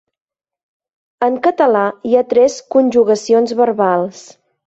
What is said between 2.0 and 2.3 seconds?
hi ha